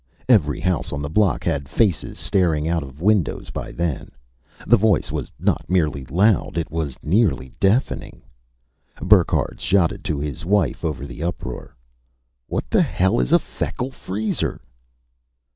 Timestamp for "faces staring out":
1.69-2.81